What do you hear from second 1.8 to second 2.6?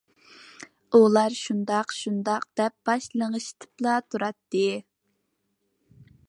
شۇنداق.